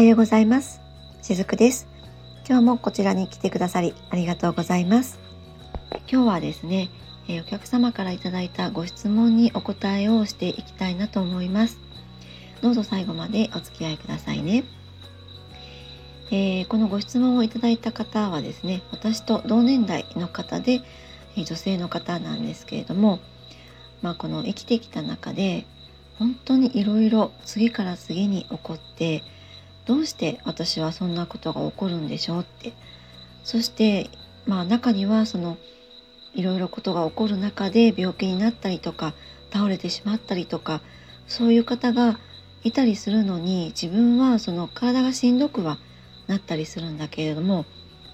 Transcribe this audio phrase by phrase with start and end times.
[0.00, 0.80] はようございます。
[1.20, 1.86] しずくです。
[2.48, 5.18] 今日もこちらに来てくださりありがとうございます。
[6.10, 6.88] 今日はですね、
[7.28, 11.78] えー、お客様からいただいたご質問にお答えをしていきたいなと思います。
[12.62, 14.64] どうぞ最後までお付き合いくださいね。
[16.30, 20.80] えー、このご質問をいただいた方はですね私と同年代の方で、
[21.36, 23.20] え女性の方なんですけれども
[24.00, 25.66] まあ、この生きてきた中で
[26.18, 29.22] 本当にいろいろ次から次に起こって
[29.90, 32.72] どうして私はそんなことが起こるんでしょうって。
[33.42, 34.08] そして
[34.46, 35.56] まあ中にはその
[36.32, 39.14] いろいろことが起こる中で病気になったりとか
[39.52, 40.80] 倒れてしまったりとか
[41.26, 42.20] そういう方が
[42.62, 45.78] いたりするのに自分はその体がしんどくは
[46.28, 47.64] なったりするんだけれども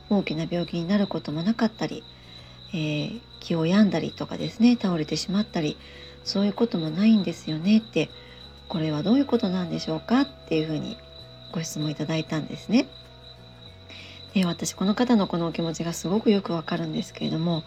[0.09, 2.03] 大きな病気になることもなかったり
[2.73, 5.77] えー、気を病んだりとかですね倒れてしまったり
[6.25, 8.11] そういうこともないんですよねって
[8.69, 10.97] これはどういうことなんでしょうかっていうふうに
[11.53, 12.87] ご質問いただいたんですね。
[14.35, 17.63] で私この方のこのお気持ちがすごくよくわかるんですけれども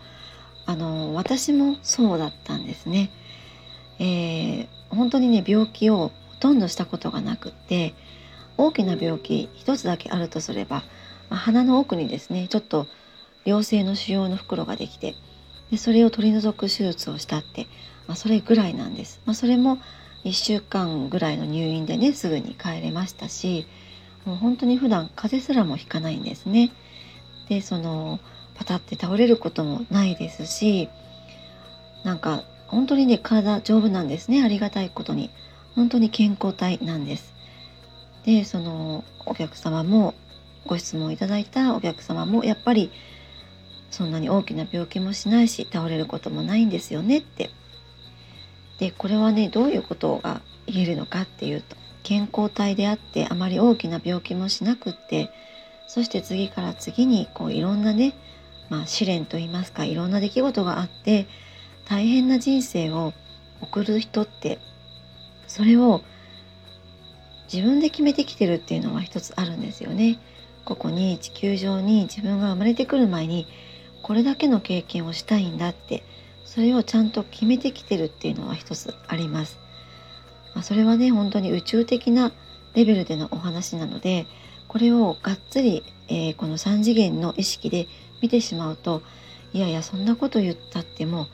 [0.67, 3.09] あの私もそうだったんですね。
[3.97, 7.95] えー、本当にね病気をほとんどしたことがなくって
[8.55, 10.83] 大きな病気一つだけあるとすれば、
[11.29, 12.87] まあ、鼻の奥にですねちょっと
[13.45, 15.15] 良性の腫瘍の袋ができて
[15.71, 17.67] でそれを取り除く手術をしたって、
[18.07, 19.21] まあ、それぐらいなんです。
[19.25, 19.79] まあ、それも
[20.25, 23.65] 1週間ぐらいの入院でねすぐに帰れましたし
[24.25, 26.71] もう本当に普段風邪すらもひかないんですね。
[27.47, 28.19] でその
[28.55, 30.89] パタって倒れることもないですし
[32.03, 35.31] なんか本当にね体丈夫なんですねありがたいことに
[35.75, 37.33] 本当に健康体なんです。
[38.25, 40.13] でそのお客様も
[40.65, 42.91] ご質問いただいたお客様もやっぱり
[43.89, 47.49] そんなに大きな病気もしないし倒れることもないんですよねって
[48.79, 55.29] でこれはねどういうことが言えるのかっていうと健康体であってあまり大きな病気もしなくって
[55.87, 58.13] そして次から次にこういろんなね、
[58.69, 61.27] まあ、試練といいますかいろんな出来事があって
[61.85, 63.13] 大変な人生を
[63.61, 64.59] 送る人って
[65.47, 66.01] それを
[67.51, 70.19] 自分で決めてきてるっていうのは一つあるんですよね。
[70.65, 73.47] ここに地球上に自分が生まれてくる前に
[74.03, 76.03] これだけの経験をしたいんだって
[76.49, 79.59] それをちゃんと決めてきてるっていうのは一つあります。
[80.55, 82.31] まあ、それはね本当に宇宙的な
[82.73, 84.25] レベルでのお話なので
[84.67, 87.87] これをがっつり、えー、この3次元の意識で
[88.19, 89.03] 見てしまうと
[89.53, 91.27] いやいやそんなこと言ったっても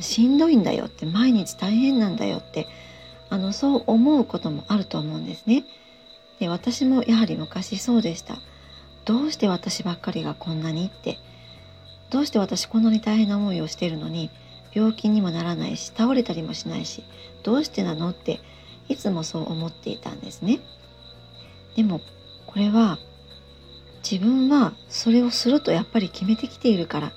[0.00, 2.66] うしんどいんだよって毎日大変なんだよって
[3.28, 5.64] あのそう思うこともあると思うんですね。
[6.40, 8.36] で私もやはり昔そうでした。
[9.04, 11.18] どうして私ばっかりがこんなにって
[12.10, 14.30] どうして私こんなに大変な思いをしているのに
[14.72, 17.04] 病気にもならないし倒れたりもしないし
[17.42, 18.40] どうしてなのって
[18.88, 20.60] いつもそう思っていたんですね。
[21.76, 22.00] でも
[22.46, 22.98] これは
[24.02, 27.12] 自分はそれをするとやっぱり決めてきているから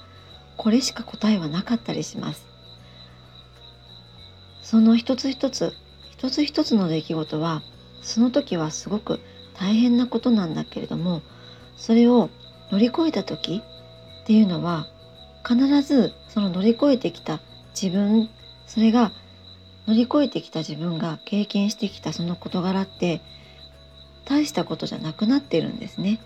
[0.58, 2.46] これしか答えはなかったりします。
[4.62, 5.74] その一つ一つ
[6.12, 7.62] 一つ一つの出来事は
[8.02, 9.20] その時はすごく
[9.56, 11.22] 大変なことなんだけれども
[11.76, 12.30] それを
[12.72, 13.62] 乗り越えた時
[14.24, 14.88] っていうのは
[15.46, 17.42] 必ずその乗り越えてきた
[17.80, 18.30] 自分
[18.66, 19.12] それが
[19.86, 23.22] 乗り越えてきた自分が経験してきたその事柄って
[24.26, 26.22] 大したことじゃなくなってるんですね。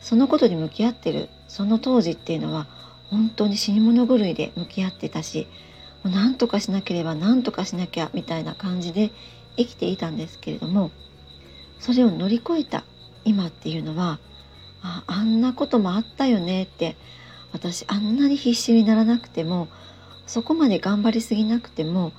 [0.00, 2.68] そのことに向き合ってるその当時っていうのは
[3.10, 5.48] 本当に死に物狂いで向き合ってたし
[6.04, 9.10] もう何とかしなければ何とかしなきゃみたいな感じで
[9.56, 10.90] 生きていたんですけれども
[11.80, 12.84] それを乗り越えた
[13.24, 14.20] 今っていうのは
[14.82, 16.96] ああんなこともあったよねって
[17.52, 19.68] 私あんなに必死にならなくても
[20.26, 22.12] そこまで頑張りすぎなくても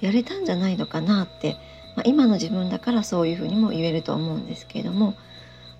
[0.00, 1.56] やれたんじゃないのかなって、
[1.96, 5.14] まあ、今の自分だからそういうふうにも言えると思うんですけれども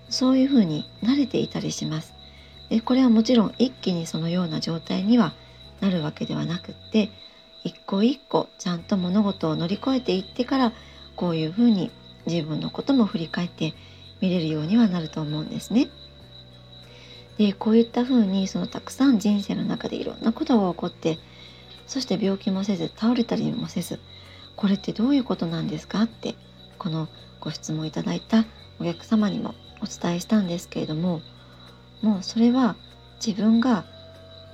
[0.09, 2.13] そういうふうに慣れていたりします。
[2.69, 5.33] でこれはもちろん一気にそのような状態には
[5.81, 7.09] なるわけではなくって
[7.63, 10.73] 一個一個ちゃんと物事を乗り越えていってから
[11.15, 11.91] こういうふうに
[12.27, 13.73] 自分のことも振り返って
[14.21, 15.89] 見れるようにはなると思うんですね。
[17.39, 21.17] でこういったふうにそのたくさん人生の中でいろんなことが起こって
[21.87, 24.01] そして病気もせず倒れたりもせず
[24.57, 26.35] これってどういうことなんですかって
[26.77, 27.07] この
[27.39, 28.43] ご質問いただいた
[28.81, 31.21] お客様にもお伝えしたんですけれども
[32.01, 32.75] もうそれは
[33.25, 33.85] 自分が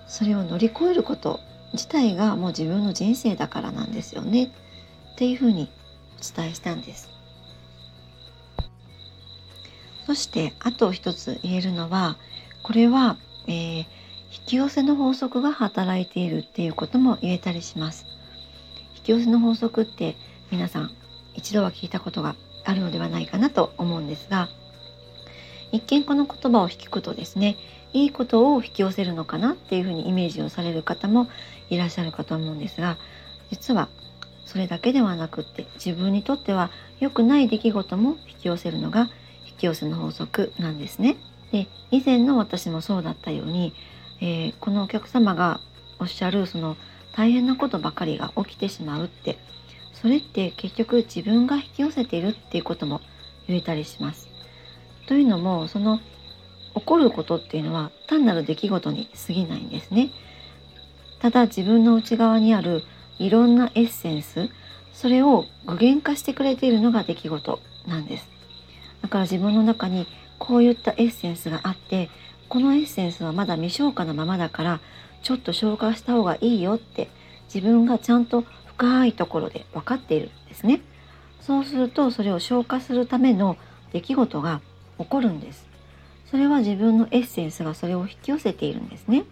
[0.08, 1.40] それを乗り越えること
[1.74, 4.54] 自体がもう自分の人生だからなんですよね
[5.14, 5.72] っていうふうに
[6.20, 7.10] お伝えしたんです。
[10.06, 12.18] そしてあと一つ言えるのは
[12.65, 13.15] これは、
[13.45, 13.85] えー、引
[14.47, 18.07] き寄せの法則が働いているっていうことも言えたりします。
[18.95, 20.15] 引き寄せの法則って
[20.50, 20.89] 皆さん
[21.35, 24.50] 一度は聞いたことがあるのではないかなと思うんですが
[25.71, 27.56] 一見この言葉を聞くとですね
[27.94, 31.27] いいことを引き寄せるのかなっていうふうにイメージをされる方も
[31.69, 32.97] いらっしゃるかと思うんですが
[33.51, 33.89] 実は
[34.47, 39.12] それだけではなくって自分にとっては良くない出来事も引き寄せるのが
[39.45, 41.17] 引き寄せの法則なんですね。
[41.51, 43.74] で以前の私もそうだったように、
[44.21, 45.59] えー、このお客様が
[46.00, 46.77] おっしゃるその
[47.15, 49.38] 大変なことばかりが起きてしまうって
[49.94, 53.01] それって結局自分が引き寄せているっていうことも
[53.47, 54.27] 言えたりします。
[55.07, 56.00] というのもその
[56.75, 60.12] 起こることっていうのは単なる出来事に過ぎないんですね。
[61.21, 62.83] ただ自分の内側にある
[63.18, 64.50] いろんなエッセンス
[64.94, 68.27] それを具現化してくれているのが出来事なんです。
[69.01, 70.07] だから自分の中に
[70.40, 72.10] こういったエッセンスがあって
[72.50, 74.80] このエッセンスはまだ未消化なままだから
[75.24, 77.10] ちょっと消化した方がいいよって
[77.54, 80.82] 自分がちゃんと深いところで分かっているんですね。
[81.42, 83.58] そうするとそれを消化するための
[83.94, 84.62] 出来事が
[84.98, 85.68] 起こるんです。
[86.30, 89.26] それは自分のエッセンスがそれを引き寄せているんですね。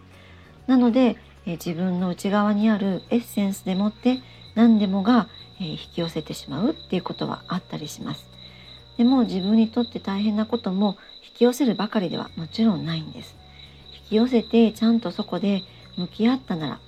[0.68, 4.20] なのでえ自分の内側にあるエッセンスでもって
[4.56, 5.28] 何でもが、
[5.60, 8.28] え引き寄せてしまうっていうことはあったりします。
[8.98, 13.36] でも自分にとって大変なことも引き寄せるばかりではもちろんないんです。
[14.04, 15.64] 引き寄せてちゃんとそこで
[15.98, 16.80] 向き合ったなら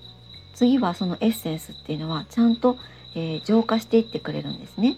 [0.54, 2.78] 次はそのエッセンスっていうのはちゃんと、
[3.16, 4.98] えー、浄化していってくれるんですね。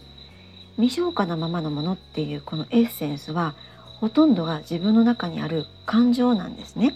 [0.76, 3.56] 未消化なままのものっていうこのエッセンスは
[4.00, 6.94] ほとんどが自分の中にある感情なんですね。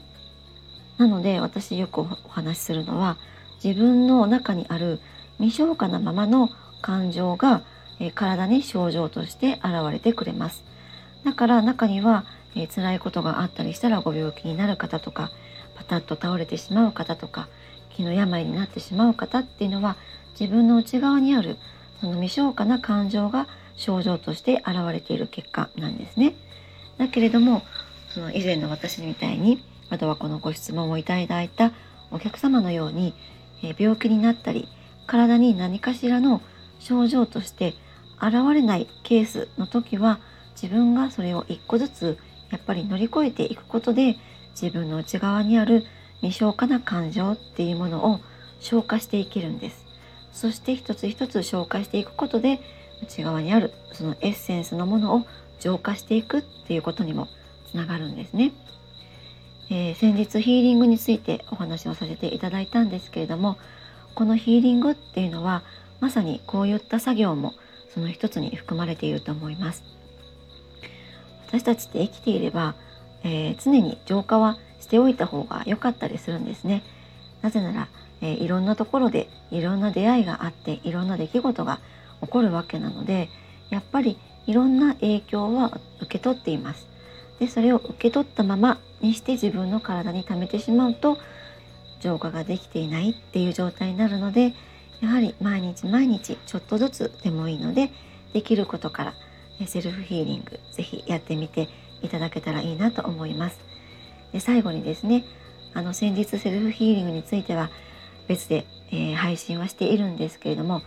[0.97, 3.17] なので私よくお話しするのは
[3.63, 4.99] 自分の中にある
[5.37, 6.49] 未消化なままの
[6.81, 7.63] 感情が、
[8.01, 10.65] え体に症状として現れてくれます。
[11.23, 12.25] だから中には、
[12.55, 15.31] え辛いことがあったりしたらご病気になる方とか
[15.75, 17.47] パタッと倒れてしまう方とか
[17.95, 19.95] 気の病になってしまう方っていうのは
[20.37, 21.55] 自分の内側にある
[22.01, 26.35] その未消化な感情が症状として現れている結果なんですね。
[26.97, 27.61] だけれども
[28.09, 31.71] その以前の私みたいにあとはこのご質問をいただいた
[32.11, 33.13] お客様のように、
[33.63, 34.67] え病気になったり
[35.07, 36.41] 体に何かしらの
[36.79, 37.75] 症状として
[38.21, 40.19] 現れないケースの時は
[40.61, 42.17] 自分がそれを一個ずつ
[42.51, 44.17] やっぱり乗り越えていくことで
[44.51, 45.85] 自分の内側にある
[46.21, 48.19] 未消化な感情っていうものを
[48.59, 49.85] 消化していけるんです
[50.31, 52.59] そして一つ一つ消化していくことで
[53.01, 55.25] 内側にあるそのエッセンスのものを
[55.59, 57.27] 浄化していくっていうことにも
[57.69, 58.51] つながるんですね。
[59.69, 63.57] えー、先日ヒーリングについてお話をさせていただいたんですけれども
[64.15, 65.63] このヒーリングっていうのは
[66.01, 67.53] まさにこういった作業も
[67.93, 69.83] その一つに含まれていると思います。
[71.47, 72.75] 私たちって生きていれば、
[73.23, 76.83] えー、常に浄化はしておいた方が良かったりするんですね。
[77.41, 77.87] なぜなら、
[78.21, 81.79] えー、いろんなところでいろんな出会いがあっていろんな出来事が
[82.21, 83.29] 起こるわけなので
[83.69, 84.17] やっぱり
[84.47, 86.87] いろんな影響は受け取っています。
[87.39, 91.17] でそれを受け取ったままにして自分の体に溜めてしまうと
[91.99, 94.53] 浄化ができていないっていう状態になるので
[95.01, 97.91] やはり毎日毎日ちょっとずつでもいいので
[98.33, 99.13] できることから
[99.67, 101.69] セルフヒーリング是非やってみて
[102.01, 103.59] いただけたらいいなと思います。
[104.31, 105.25] で最後にですね
[105.73, 107.69] あの先日セルフヒーリングについては
[108.27, 110.81] 別で、えー、配信はしているんですけれども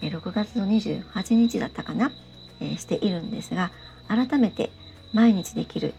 [0.00, 2.12] 6月の28日だったかな、
[2.60, 3.70] えー、しているんですが
[4.08, 4.70] 改めて
[5.12, 5.94] 毎日できる、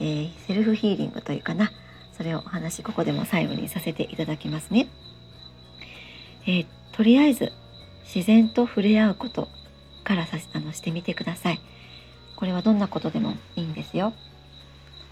[0.00, 1.70] えー、セルフヒーリングというかな
[2.16, 4.88] それをお話ここでも最後にさせていただきますね。
[6.46, 6.66] えー、
[6.98, 7.52] とりあえず
[8.12, 9.48] 自然と触れ合うこと
[10.02, 11.60] からさあのしてみてください。
[12.34, 14.14] これはどんなことでもいいんですよ。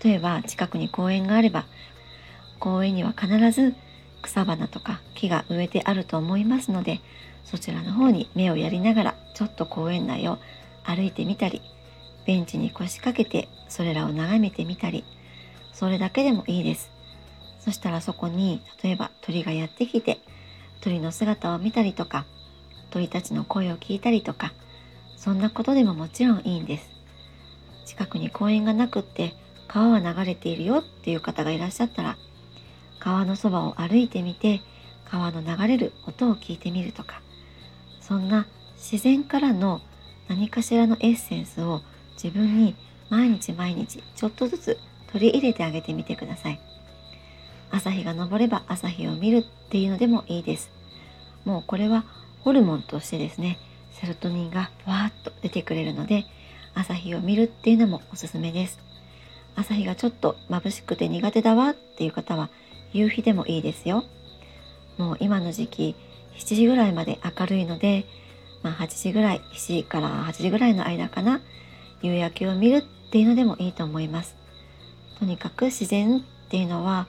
[0.03, 1.65] 例えば近くに公園があれば
[2.59, 3.77] 公園には必ず
[4.21, 7.01] 草花とか木が植えてあると思いますので
[7.45, 10.39] そちらの方に目をやりながらちょっと公園内を
[10.83, 11.63] 歩いてみたり
[12.27, 15.05] ベンチに腰掛けてそれらを眺めてみたり
[15.73, 16.91] それだけでもいいです
[17.61, 20.19] そしたらそこに例えば鳥がやってきて
[20.81, 22.27] 鳥の姿を見たりとか
[22.91, 24.53] 鳥たちの声を聞いたりとか
[25.17, 26.97] そんなことでももちろんいいんです。
[27.87, 29.33] 近くに公園がなくって
[29.69, 32.17] 川は流れているよっていう方がいらっしゃったら
[32.99, 34.61] 川のそばを歩いてみて
[35.05, 37.23] 川の流れる音を聞いてみるとか
[38.01, 39.81] そんな自然からの
[40.29, 41.83] 何かしらのエッセンスを
[42.15, 42.75] 自分に
[43.09, 44.79] 毎日毎日ちょっとずつ
[45.13, 46.61] 取り入れてあげてみてください。
[47.71, 50.71] 朝日が昇れば朝日を見るっていうのでもいいです。
[51.45, 52.05] もうこれは
[52.41, 53.59] ホルモンとしてですね
[53.93, 56.25] セロトニンがわーっと出てくれるので
[56.75, 58.79] 朝日を見るっていうのもおすすめです。
[59.57, 62.51] 朝日がちょっと眩しくて苦手だわっていう方は
[62.93, 64.05] 夕日でもいいですよ。
[64.99, 65.97] もう今の時期
[66.37, 68.05] 7時ぐらいまで明るいので、
[68.63, 71.41] まあ、8時ぐらい7時から8時ぐらいの間かな
[72.03, 74.37] 夕焼けを見るっていうのでもいいと思います。
[75.19, 76.21] とにかく自然っ
[76.51, 77.07] ていうのは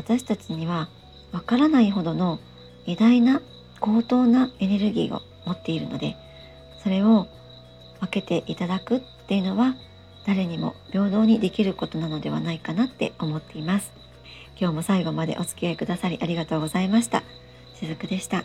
[0.00, 0.88] 私たちには
[1.30, 2.40] わからないほどの
[2.86, 3.42] 偉大な
[3.80, 6.16] 高等なエネルギーを持っているので
[6.82, 7.26] それを
[8.00, 9.76] 分けていただくっていうのは
[10.26, 13.92] 誰にも平等にできることなのではないかなって思っています。
[14.58, 17.22] 今日も最後までお付き合いくださりありがとうございました。
[17.74, 18.44] しずくでした。